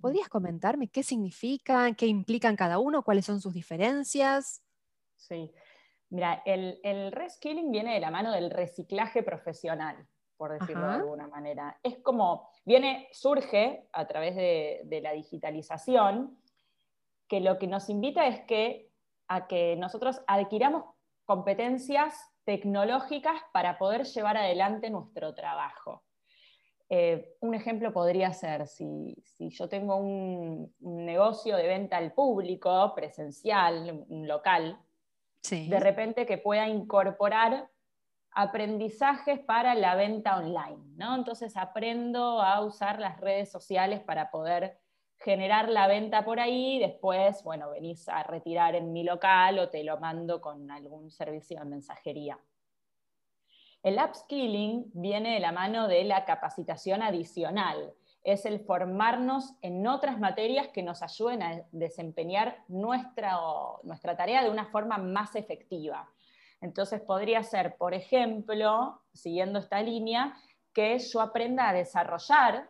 [0.01, 4.61] ¿Podrías comentarme qué significan, qué implican cada uno, cuáles son sus diferencias?
[5.15, 5.49] Sí.
[6.09, 10.07] Mira, el, el reskilling viene de la mano del reciclaje profesional.
[10.37, 11.79] Por decirlo de alguna manera.
[11.83, 16.37] Es como, viene, surge a través de, de, la digitalización,
[17.27, 18.91] que lo que nos invita es que,
[19.27, 20.85] a que nosotros adquiramos
[21.25, 26.03] competencias tecnológicas para poder llevar adelante nuestro trabajo.
[26.89, 34.05] Eh, un ejemplo podría ser, si, yo tengo un, negocio de venta al público, presencial,
[34.07, 34.79] un local,
[35.49, 37.69] de repente que pueda incorporar
[38.37, 40.77] aprendizajes para la venta online.
[40.95, 41.15] ¿no?
[41.15, 44.77] Entonces aprendo a usar las redes sociales para poder
[45.17, 49.83] generar la venta por ahí, después, bueno, venís a retirar en mi local o te
[49.83, 52.39] lo mando con algún servicio de mensajería.
[53.81, 57.95] El upskilling viene de la mano de la capacitación adicional.
[58.23, 63.39] Es el formarnos en otras materias que nos ayuden a desempeñar nuestra,
[63.81, 66.07] nuestra tarea de una forma más efectiva.
[66.61, 70.35] Entonces podría ser, por ejemplo, siguiendo esta línea,
[70.73, 72.69] que yo aprenda a desarrollar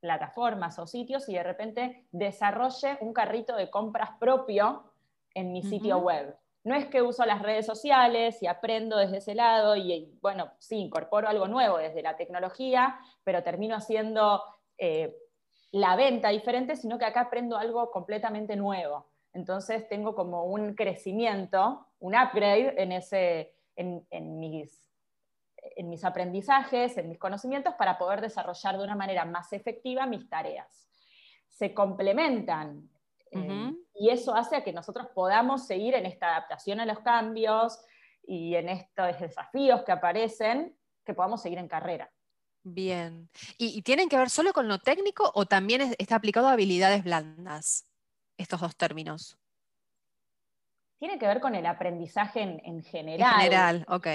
[0.00, 4.92] plataformas o sitios y de repente desarrolle un carrito de compras propio
[5.34, 6.36] en mi sitio web.
[6.64, 10.76] No es que uso las redes sociales y aprendo desde ese lado y, bueno, sí,
[10.76, 14.42] incorporo algo nuevo desde la tecnología, pero termino haciendo
[14.76, 15.16] eh,
[15.72, 19.09] la venta diferente, sino que acá aprendo algo completamente nuevo.
[19.32, 24.04] Entonces tengo como un crecimiento, un upgrade en, ese, en,
[24.40, 24.90] mis,
[25.76, 30.28] en mis aprendizajes, en mis conocimientos, para poder desarrollar de una manera más efectiva mis
[30.28, 30.88] tareas.
[31.48, 32.88] Se complementan
[33.30, 37.78] eh, y eso hace a que nosotros podamos seguir en esta adaptación a los cambios
[38.26, 42.10] y en estos desafíos que aparecen, que podamos seguir en carrera.
[42.62, 43.30] Bien.
[43.56, 47.89] ¿Y, tienen que ver solo con lo técnico o también está aplicado a habilidades blandas,
[48.40, 49.38] estos dos términos?
[50.98, 53.32] Tiene que ver con el aprendizaje en, general.
[53.32, 54.06] En general, ok.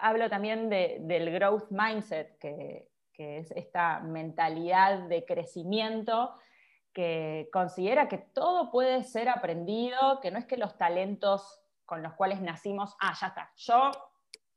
[0.00, 6.34] hablo también del growth mindset, que, que es esta mentalidad de crecimiento
[6.92, 12.14] que considera que todo puede ser aprendido, que no es que los talentos con los
[12.14, 13.90] cuales nacimos, ah, ya está, yo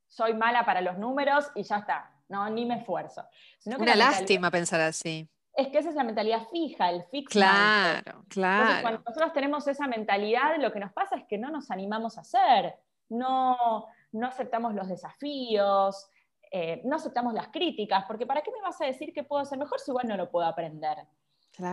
[0.07, 3.25] soy mala para los números y ya está, no, ni me esfuerzo.
[3.65, 5.27] Una lástima pensar así.
[5.57, 8.61] Es que esa es la mentalidad fija, el fixed Claro, claro.
[8.61, 12.19] Entonces, cuando nosotros tenemos esa mentalidad, lo que nos pasa es que no nos animamos
[12.19, 12.75] a hacer,
[13.09, 16.11] no, no aceptamos los desafíos,
[16.51, 19.57] eh, no aceptamos las críticas, porque ¿para qué me vas a decir que puedo hacer
[19.57, 20.99] mejor si igual no lo puedo aprender?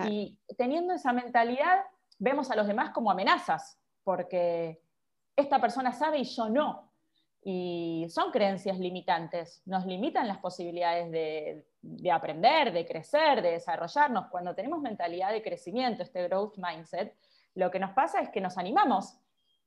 [0.08, 1.84] Y teniendo esa mentalidad,
[2.18, 4.80] vemos a los demás como amenazas, porque
[5.36, 6.90] esta persona sabe y yo no.
[7.42, 14.26] Y son creencias limitantes, nos limitan las posibilidades de, de, aprender, de crecer, de desarrollarnos.
[14.30, 17.14] Cuando tenemos mentalidad de crecimiento, este growth mindset,
[17.54, 19.16] lo que nos pasa es que nos animamos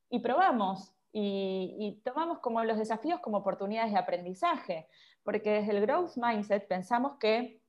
[0.10, 4.88] y probamos y, tomamos como los desafíos como oportunidades de aprendizaje,
[5.24, 7.62] porque desde el growth mindset pensamos que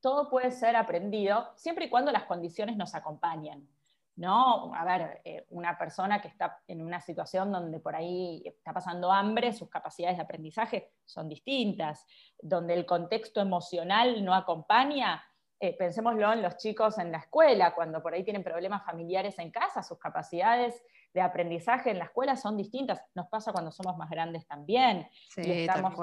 [0.00, 3.68] todo puede ser aprendido siempre y cuando las condiciones nos acompañen.
[4.16, 4.74] ¿No?
[4.74, 9.12] A ver, eh, una persona que está en una situación donde por ahí está pasando
[9.12, 12.06] hambre, sus capacidades de aprendizaje son distintas,
[12.40, 15.22] donde el contexto emocional no acompaña,
[15.60, 19.50] eh, pensémoslo en los chicos en la escuela, cuando por ahí tienen problemas familiares en
[19.50, 23.02] casa, sus capacidades de aprendizaje en la escuela son distintas.
[23.14, 25.08] Nos pasa cuando somos más grandes también.
[25.30, 25.94] Sí, estamos,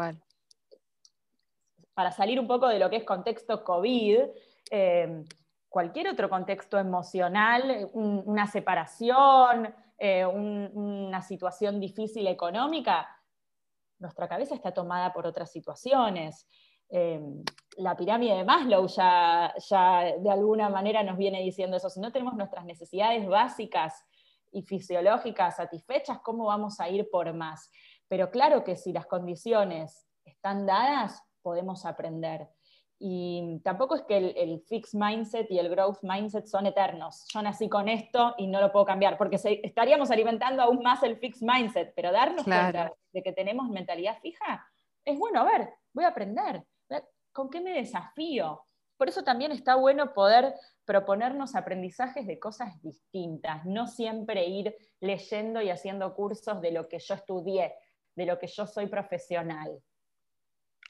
[1.93, 4.19] para salir un poco de lo que es contexto COVID,
[4.71, 5.23] eh,
[5.73, 13.09] cualquier otro contexto emocional, una separación, eh, una situación difícil económica,
[13.97, 16.47] nuestra cabeza está tomada por otras situaciones.
[16.89, 17.19] Eh,
[17.77, 21.89] la pirámide de Maslow ya, ya de alguna manera nos viene diciendo eso.
[21.89, 24.05] Si no tenemos nuestras necesidades básicas
[24.51, 27.71] y fisiológicas satisfechas, ¿cómo vamos a ir por más?
[28.07, 32.47] Pero claro que si las condiciones están dadas, podemos aprender.
[32.99, 37.25] Y tampoco es que el, fixed mindset y el growth mindset son eternos.
[37.33, 41.17] Yo nací con esto y no lo puedo cambiar, porque estaríamos alimentando aún más el
[41.17, 44.65] fixed mindset, pero darnos cuenta de que tenemos mentalidad fija,
[45.05, 46.63] es bueno, a ver, voy a aprender.
[47.31, 48.65] ¿Con qué me desafío?
[48.95, 50.53] Por eso también está bueno poder
[50.85, 56.99] proponernos aprendizajes de cosas distintas, no siempre ir leyendo y haciendo cursos de lo que
[56.99, 57.73] yo estudié,
[58.15, 59.81] de lo que yo soy profesional.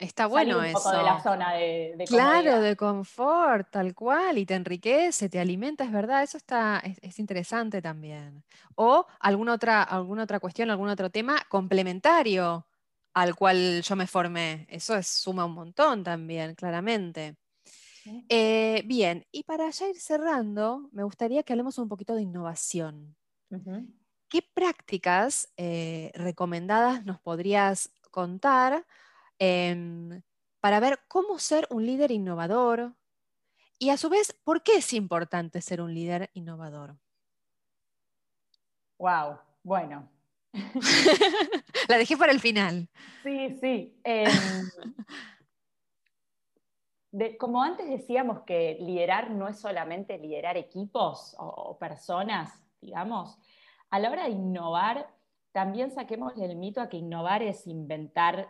[0.04, 0.80] Está bueno un eso.
[0.80, 5.86] Poco de la zona de, Claro, de confort, tal cual, y te enriquece, te alimenta,
[5.86, 8.44] es verdad, eso está, es, interesante también.
[8.76, 12.68] O alguna otra, alguna otra cuestión, algún otro tema complementario
[13.14, 14.68] al cual yo me formé.
[14.70, 17.38] Eso es, suma un montón también, claramente.
[18.28, 23.16] Eh, bien, y para ya ir cerrando, me gustaría que hablemos un poquito de innovación.
[24.28, 28.86] ¿Qué prácticas eh, recomendadas nos podrías contar
[29.44, 30.22] em,
[30.60, 32.94] para ver cómo ser un líder innovador
[33.80, 36.96] y a su vez, ¿por qué es importante ser un líder innovador?
[38.98, 40.10] Wow, bueno.
[41.90, 42.88] La dejé para el final.
[43.24, 44.00] Sí, sí.
[44.04, 44.32] Em,
[47.38, 53.38] como antes decíamos que liderar no es solamente liderar equipos o, personas, digamos,
[53.90, 55.14] a la hora de innovar,
[55.52, 58.50] también saquemos el mito a que innovar es inventar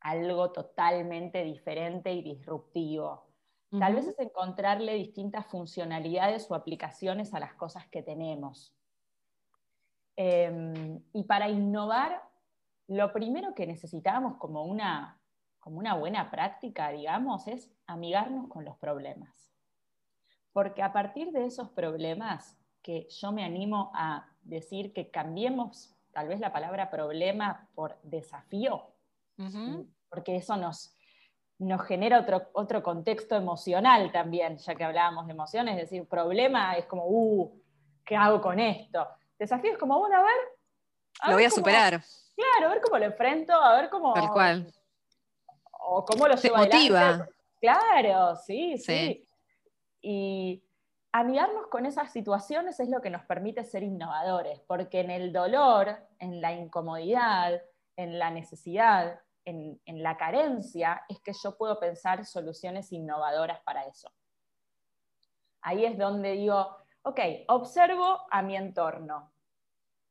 [0.00, 3.26] algo totalmente diferente y disruptivo.
[3.78, 8.74] Tal vez es encontrarle distintas funcionalidades o aplicaciones a las cosas que tenemos.
[10.16, 12.20] Em, y para innovar,
[12.88, 15.20] lo primero que necesitamos como una
[15.60, 19.52] como una buena práctica, digamos, es amigarnos con los problemas.
[20.52, 26.28] Porque a partir de esos problemas, que yo me animo a decir que cambiemos tal
[26.28, 28.94] vez la palabra problema por desafío,
[30.08, 30.94] porque eso nos,
[31.58, 36.74] nos genera otro, otro contexto emocional también, ya que hablábamos de emociones, es decir, problema
[36.74, 37.62] es como, uh,
[38.04, 39.06] ¿qué hago con esto?
[39.38, 41.28] Desafío es como, bueno, a ver.
[41.28, 42.02] lo voy a superar.
[42.36, 44.14] Claro, a ver cómo lo enfrento, a ver cómo.
[44.14, 44.72] Tal cual
[45.90, 47.28] o cómo lo lleva motiva.
[47.60, 49.26] Claro, sí, sí,
[50.00, 50.62] Y
[51.12, 55.96] amigarnos con esas situaciones es lo que nos permite ser innovadores, porque en el dolor,
[56.18, 57.60] en la incomodidad,
[57.96, 64.10] en la necesidad, en, la carencia, es que yo puedo pensar soluciones innovadoras para eso.
[65.62, 69.32] Ahí es donde digo, ok, observo a mi entorno.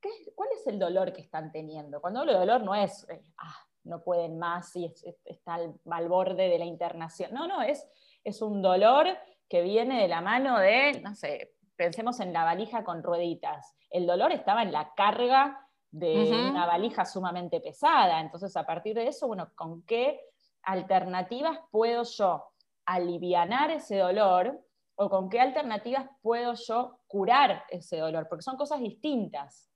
[0.01, 2.01] ¿Qué, ¿Cuál es el dolor que están teniendo?
[2.01, 4.93] Cuando hablo de dolor no es, eh, ah, no pueden más y
[5.25, 7.33] está al, borde de la internación.
[7.33, 7.85] No, no, es,
[8.23, 9.07] es un dolor
[9.49, 13.75] que viene de la mano de, no sé, pensemos en la valija con rueditas.
[13.89, 18.19] El dolor estaba en la carga de una valija sumamente pesada.
[18.21, 20.21] Entonces, a partir de eso, bueno, ¿con qué
[20.63, 22.45] alternativas puedo yo
[22.85, 24.59] alivianar ese dolor
[24.95, 28.27] o con qué alternativas puedo yo curar ese dolor?
[28.27, 29.69] Porque son cosas distintas.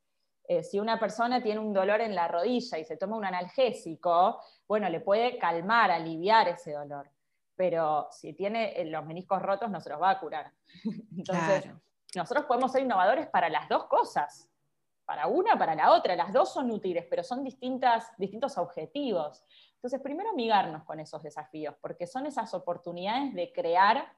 [0.45, 4.41] Eh, si una persona tiene un dolor en la rodilla y se toma un analgésico,
[4.67, 7.09] bueno, le puede calmar, aliviar ese dolor.
[7.55, 10.51] Pero si tiene eh, los meniscos rotos, no se los va a curar.
[11.17, 11.71] Entonces,
[12.15, 14.49] nosotros podemos ser innovadores para las dos cosas,
[15.05, 16.15] para una, para la otra.
[16.15, 19.43] Las dos son útiles, pero son distintas, distintos objetivos.
[19.75, 24.13] Entonces, primero amigarnos con esos desafíos, porque son esas oportunidades de crear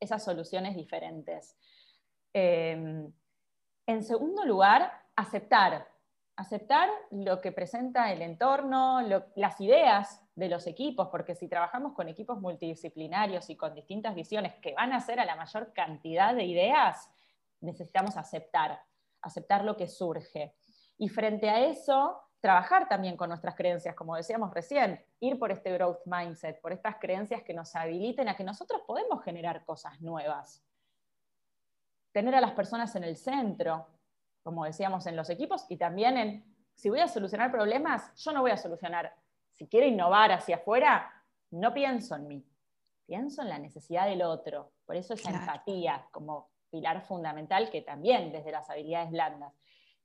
[0.00, 1.56] esas soluciones diferentes.
[2.32, 3.12] Em,
[3.86, 5.88] en segundo lugar, aceptar,
[6.36, 9.00] aceptar lo que presenta el entorno,
[9.34, 14.54] las ideas de los equipos, porque si trabajamos con equipos multidisciplinarios y con distintas visiones
[14.56, 17.10] que van a ser a la mayor cantidad de ideas,
[17.60, 18.80] necesitamos aceptar,
[19.22, 20.54] aceptar lo que surge.
[20.96, 25.72] Y frente a eso, trabajar también con nuestras creencias, como decíamos recién, ir por este
[25.72, 30.64] growth mindset, por estas creencias que nos habiliten a que nosotros podemos generar cosas nuevas.
[32.12, 33.86] Tener a las personas en el centro,
[34.42, 38.40] como decíamos, en los equipos y también en, si voy a solucionar problemas, yo no
[38.40, 39.12] voy a solucionar,
[39.52, 41.12] si quiero innovar hacia afuera,
[41.50, 42.46] no pienso en mí,
[43.06, 44.72] pienso en la necesidad del otro.
[44.86, 49.52] Por eso esa empatía como pilar fundamental que también desde las habilidades blandas.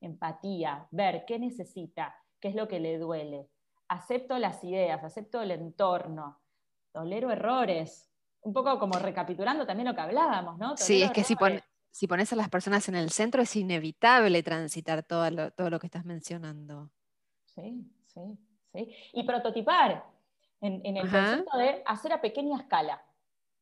[0.02, 3.48] Empatía, ver qué necesita, qué es lo que le duele.
[3.88, 6.40] Acepto las ideas, acepto el entorno,
[6.92, 8.10] tolero errores.
[8.42, 10.76] Un poco como recapitulando también lo que hablábamos, ¿no?
[10.76, 11.36] sí, es que si,
[11.92, 15.80] si pones a las personas en el centro, es inevitable transitar todo lo, todo lo
[15.80, 16.90] que estás mencionando.
[17.46, 18.38] Sí, sí,
[18.74, 18.94] sí.
[19.14, 20.04] Y prototipar
[20.64, 23.04] en, el concepto de hacer a pequeña escala.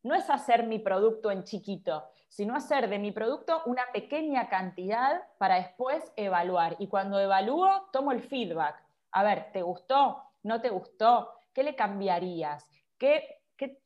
[0.03, 5.21] No es hacer mi producto en chiquito, sino hacer de mi producto una pequeña cantidad
[5.37, 6.77] para después evaluar.
[6.79, 8.81] Y cuando evalúo, tomo el feedback.
[9.11, 10.23] A ver, ¿te gustó?
[10.43, 11.29] ¿No te gustó?
[11.53, 12.65] ¿Qué le cambiarías?
[12.97, 13.41] ¿Qué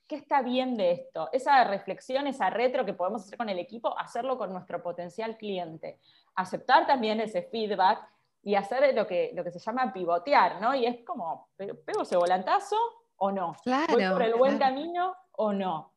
[0.08, 1.30] ¿Qué, está bien de esto?
[1.34, 6.00] Esa reflexión, esa retro que podemos hacer con el equipo, hacerlo con nuestro potencial cliente.
[6.36, 8.08] Aceptar también ese feedback
[8.42, 10.74] y hacer lo que, lo que se llama pivotear, ¿no?
[10.76, 12.78] Y es como, ¿pego ese volantazo
[13.18, 13.54] o no?
[13.92, 15.95] ¿Voy por el buen camino o no?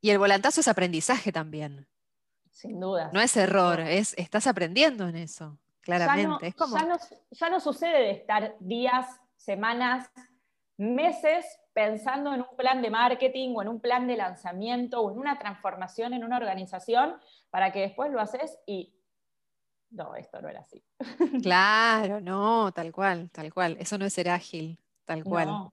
[0.00, 1.86] Y el volantazo es aprendizaje también.
[2.50, 3.10] Sin duda.
[3.12, 6.54] No es error, es, estás aprendiendo en eso, claramente.
[7.30, 9.06] ya no sucede de estar días,
[9.36, 10.10] semanas,
[10.76, 15.18] meses pensando en un plan de marketing o en un plan de lanzamiento o en
[15.18, 17.16] una transformación en una organización
[17.50, 18.94] para que después lo haces y
[19.90, 20.84] no, esto no era así.
[21.42, 23.76] Claro, no, tal cual, tal cual.
[23.80, 25.46] Eso no es ser ágil, tal cual.
[25.46, 25.72] No,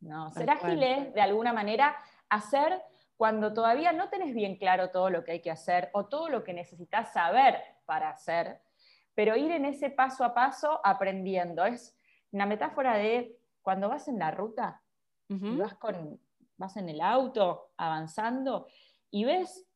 [0.00, 0.32] no.
[0.32, 1.96] ser ágil es de alguna manera
[2.28, 2.82] hacer
[3.16, 6.42] cuando todavía no tenés bien claro todo lo que hay que hacer o todo lo
[6.42, 8.60] que necesitas saber para hacer,
[9.14, 11.64] pero ir en ese paso a paso aprendiendo.
[11.64, 11.96] Es
[12.32, 14.82] una metáfora de cuando vas en la ruta
[15.28, 16.20] y vas, con,
[16.56, 18.66] vas en el auto avanzando
[19.10, 19.66] y ves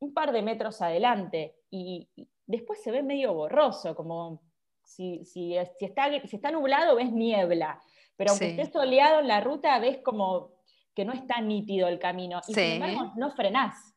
[0.00, 2.08] un par de metros adelante y,
[2.46, 4.40] después se ve medio borroso, como
[4.82, 7.80] si, si, está, si está nublado ves niebla,
[8.16, 10.57] pero aunque estés soleado en la ruta ves como
[10.98, 13.94] que no está nítido el camino y sin embargo no frenás.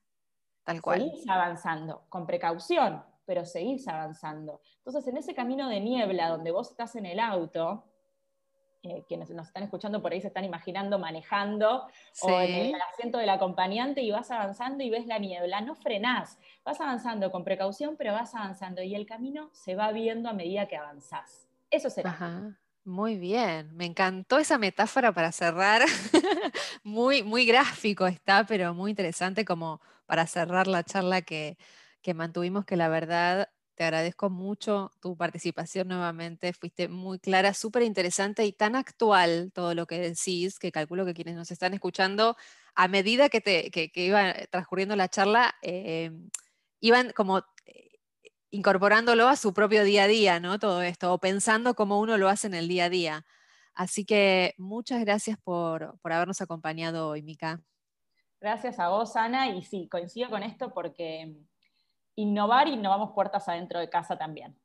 [0.64, 1.00] Tal cual.
[1.00, 4.62] Seguís avanzando, con precaución, pero seguís avanzando.
[4.78, 7.86] Entonces, en ese camino de niebla donde vos estás en el auto,
[8.84, 11.88] eh, quienes nos están escuchando por ahí se están imaginando manejando
[12.22, 16.38] o en el asiento del acompañante y vas avanzando y ves la niebla, no frenás,
[16.64, 20.68] vas avanzando con precaución, pero vas avanzando y el camino se va viendo a medida
[20.68, 21.48] que avanzás.
[21.72, 22.60] Eso será.
[22.86, 25.84] Muy bien, me encantó esa metáfora para cerrar.
[26.84, 31.58] muy, muy gráfico está, pero muy interesante como para cerrar la charla que,
[32.02, 36.54] que mantuvimos, que la verdad te agradezco mucho tu participación nuevamente.
[36.54, 41.14] Fuiste muy clara, súper interesante y tan actual todo lo que decís, que calculo que
[41.14, 42.36] quienes nos están escuchando,
[42.74, 46.12] a medida que, te, que, iba transcurriendo la charla, eh,
[46.80, 47.44] iban como
[48.52, 50.60] incorporándolo a su propio día a día, ¿no?
[50.60, 53.26] Todo esto, o pensando cómo uno lo hace en el día a día.
[53.74, 57.62] Así que muchas gracias por, por habernos acompañado hoy, Mica.
[58.40, 61.34] Gracias a vos, Ana, y sí, coincido con esto porque
[62.16, 64.60] innovar, innovamos puertas adentro de casa también.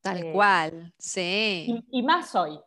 [0.00, 1.84] Tal eh, cual, sí.
[1.90, 2.58] Y, más hoy.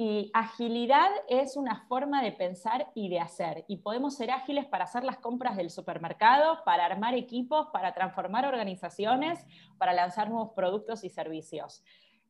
[0.00, 3.64] Y agilidad es una forma de pensar y de hacer.
[3.66, 8.46] Y podemos ser ágiles para hacer las compras del supermercado, para armar equipos, para transformar
[8.46, 9.44] organizaciones,
[9.76, 11.82] para lanzar nuevos productos y servicios.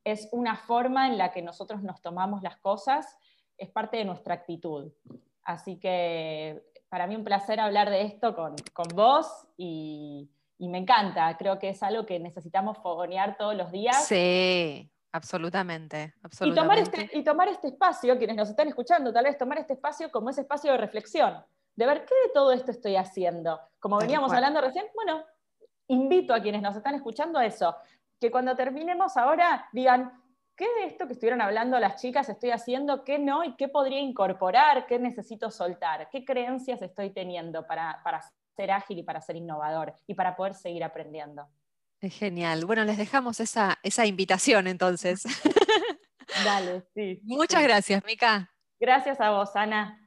[0.03, 3.19] Es una forma en la que nosotros nos tomamos las cosas,
[3.59, 4.91] es parte de nuestra actitud.
[5.43, 10.79] Así que para mí un placer hablar de esto con, con vos y, y me
[10.79, 14.07] encanta, creo que es algo que necesitamos fogonear todos los días.
[14.07, 16.15] Sí, absolutamente.
[16.41, 19.75] Y, tomar este, y tomar este espacio, quienes nos están escuchando, tal vez tomar este
[19.75, 21.45] espacio como ese espacio de reflexión,
[21.77, 23.61] de ver qué de todo esto estoy haciendo.
[23.79, 25.25] Como veníamos hablando recién, bueno,
[25.89, 27.75] invito a quienes nos están escuchando a eso,
[28.21, 30.13] que cuando terminemos ahora digan,
[30.57, 34.01] ¿qué de esto que estuvieron hablando las chicas estoy haciendo, qué no y qué podría
[34.01, 38.21] incorporar, qué necesito soltar, qué creencias estoy teniendo para, para
[38.57, 41.49] ser ágil y para ser innovador y para poder seguir aprendiendo.
[42.01, 42.65] Es genial.
[42.65, 45.23] Bueno, les dejamos esa, esa invitación entonces.
[46.45, 47.21] Dale, sí.
[47.25, 48.53] Muchas gracias, Mica.
[48.79, 49.99] Gracias a vos, Ana.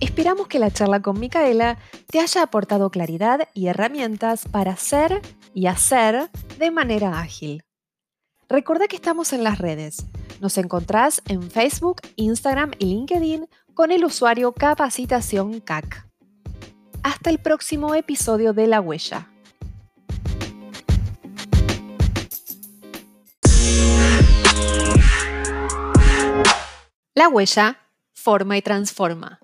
[0.00, 5.20] Esperamos que la charla con Micaela te haya aportado claridad y herramientas para ser
[5.52, 7.64] y hacer de manera ágil.
[8.48, 10.06] Recuerda que estamos en las redes.
[10.40, 13.46] Nos encontrás en Facebook, Instagram y LinkedIn
[13.76, 16.08] con el usuario Capacitación CAC.
[17.02, 19.28] Hasta el próximo episodio de La Huella.
[27.14, 27.76] La Huella
[28.14, 29.34] forma y transforma.